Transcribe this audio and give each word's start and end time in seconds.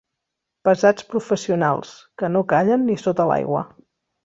Pesats 0.67 1.05
professionals, 1.11 1.93
que 2.23 2.33
no 2.39 2.43
callen 2.55 2.89
ni 2.89 2.99
sota 3.05 3.31
l'aigua. 3.33 3.65